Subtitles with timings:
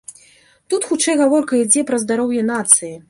[0.73, 2.95] Тут хутчэй гаворка ідзе пра здароўе нацыі.